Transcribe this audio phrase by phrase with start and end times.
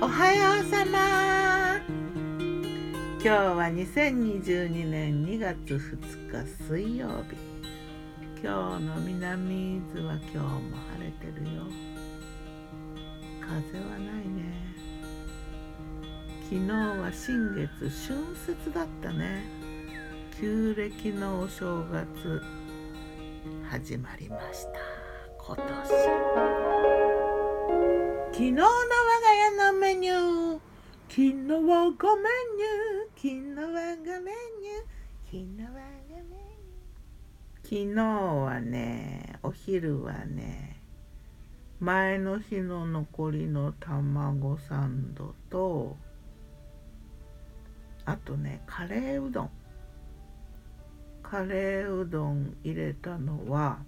[0.00, 1.78] おはようさま。
[2.38, 7.36] 今日は2022年2月2日水曜日。
[8.42, 10.44] 今日の南伊豆は今日も
[10.96, 11.64] 晴れてるよ。
[13.42, 14.74] 風はないね。
[16.44, 19.44] 昨日は新月春節だったね。
[20.40, 22.42] 旧暦のお正月
[23.68, 24.80] 始まりました。
[25.44, 26.75] 今年。
[28.36, 30.60] 昨日の我が家のメニュー
[31.08, 34.84] 昨日はごメニュー昨日はごメニュー
[35.24, 35.70] 昨日は
[36.06, 40.82] ごメニュー昨日はねお昼はね
[41.80, 45.96] 前の日の残りの卵サンドと
[48.04, 49.50] あとねカレーうどん。
[51.22, 53.78] カレーうどん入れたのは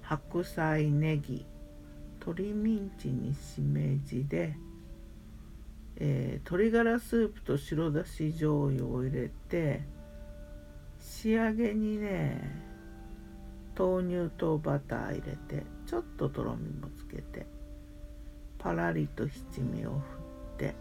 [0.00, 1.44] 白菜ネギ。
[2.26, 4.56] 鶏ミンチにしめじで、
[5.96, 9.82] えー、鶏ガラスープと白だし醤油を入れて
[10.98, 12.40] 仕上げにね
[13.78, 17.46] 豆乳とバター入れてちょっととろみもつけて
[18.58, 20.00] パラリと七味を振っ
[20.58, 20.74] て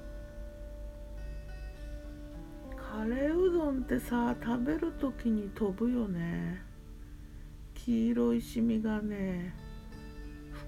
[2.76, 6.64] カレーうどんってさ食べる時に飛ぶよね。
[7.76, 9.54] 黄色いシミがね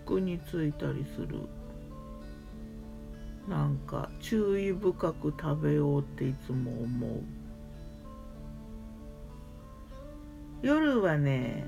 [0.08, 1.38] 服についたりする。
[3.45, 7.22] なんか注意深く食べようっていつも思う。
[10.61, 11.66] 夜はね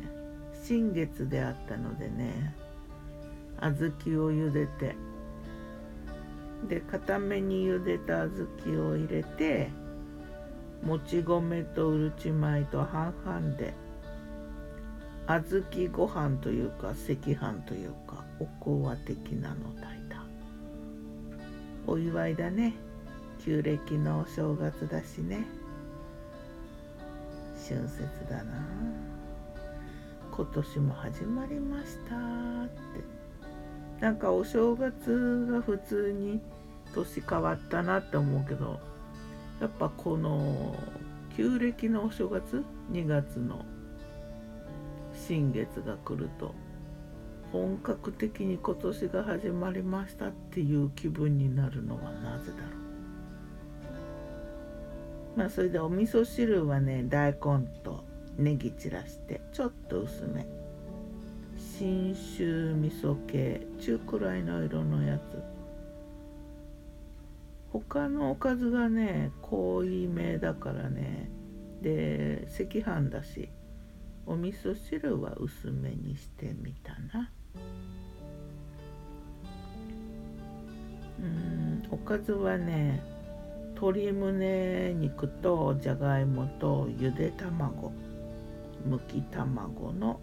[0.63, 2.55] 新月であったのでね
[3.61, 4.95] 小豆を茹でて
[6.67, 9.69] で固めに茹でた小豆を入れて
[10.81, 13.73] もち米とうるち米と半々で
[15.27, 18.28] 小豆ご飯というか赤飯というか。
[18.39, 20.23] おこわ的なの炊いた。
[21.87, 22.73] お祝いだね。
[23.39, 25.45] 旧暦のお正月だしね。
[27.67, 28.65] 春節だな。
[30.31, 33.19] 今年も始まりましたって。
[33.99, 36.39] なんかお正月が普通に
[36.93, 38.79] 年変わったなって思うけど
[39.59, 40.75] やっぱこの
[41.35, 43.65] 旧暦のお正月2月の
[45.13, 46.55] 新月が来ると
[47.51, 52.67] 本格的に今年が始まりましたっていう気分になるのはなぜだろ
[55.35, 55.39] う。
[55.39, 58.03] まあそれでお味噌汁はね大根と
[58.37, 60.47] ネギ散らしてちょっと薄め。
[61.57, 65.41] 信州味噌系中くらいの色のやつ。
[67.71, 71.29] 他のおかずがね濃いめだからね。
[71.81, 73.49] で赤飯だし。
[74.25, 77.31] お味噌汁は薄めにしてみたな。
[81.21, 81.87] うん。
[81.91, 83.01] おかずはね
[83.75, 87.91] 鶏胸肉とじゃがいもとゆで卵
[88.85, 90.19] むき卵の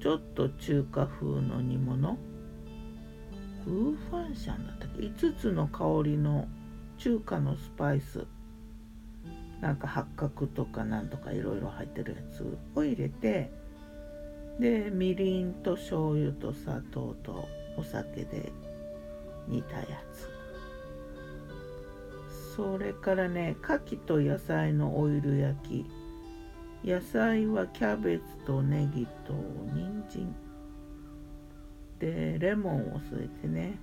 [0.00, 2.18] ちょっと中華風の煮物。
[3.66, 6.46] ウーファンシャンだったっけ？5つの香りの
[6.98, 8.24] 中華のスパイス。
[9.60, 12.44] なんか八角とかなんとかいろいろ入ってるやつ
[12.74, 13.50] を入れて
[14.60, 18.52] でみりんと醤油と砂糖とお酒で
[19.48, 20.28] 煮たやつ。
[22.56, 25.86] それからね牡蠣と野菜のオイル焼き。
[26.84, 29.32] 野菜はキャベツとネギと
[29.74, 30.34] 人参。
[31.98, 33.78] でレモンを添えてね。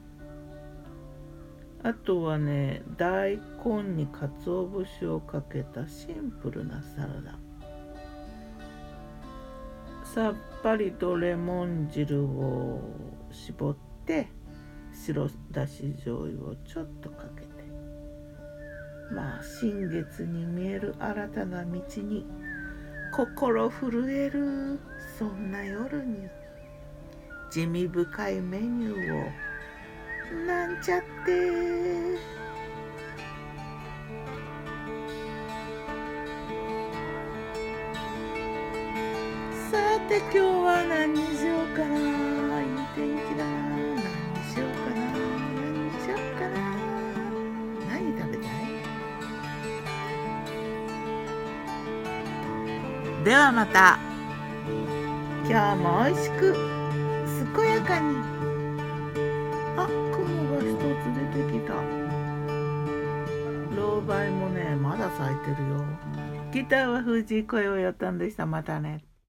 [1.84, 7.38] あとはね大根に鰹節をかけたシンプルなサラダ。
[10.06, 12.80] さっぱりとレモン汁を
[13.32, 13.76] 絞っ
[14.06, 14.28] て
[14.94, 17.48] 白だし醤油をちょっとかけて。
[19.12, 22.26] まあ新月に見える新たな道に
[23.12, 24.80] 心震える
[25.18, 26.28] そんな夜に。
[27.52, 29.32] 地味深いメニューを。
[30.48, 32.18] なんちゃって。
[39.70, 41.23] さて今日は何
[53.24, 53.98] ではまた。
[55.48, 56.54] 今日も美味しく
[57.56, 58.18] 健やかに。
[59.78, 61.74] あ雲が一つ出てきた。
[63.78, 65.86] 老梅もねまだ咲いてるよ。
[66.52, 68.46] ギターは藤井声をやったんでした。
[68.46, 69.06] またね。